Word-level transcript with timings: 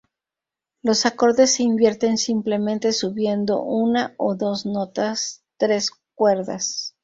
Los 0.81 1.05
acordes 1.05 1.53
se 1.53 1.61
invierten 1.61 2.17
simplemente 2.17 2.91
subiendo 2.91 3.61
una 3.61 4.15
o 4.17 4.33
dos 4.33 4.65
notas 4.65 5.43
tres 5.57 5.91
cuerdas. 6.15 6.95